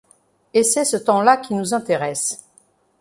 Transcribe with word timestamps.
Et 0.55 0.63
c’est 0.63 0.83
ce 0.85 0.97
temps-là 0.97 1.37
qui 1.37 1.53
nous 1.53 1.75
intéresse. 1.75 2.43